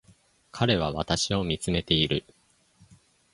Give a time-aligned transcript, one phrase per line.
[0.51, 2.25] 彼は私を見つめている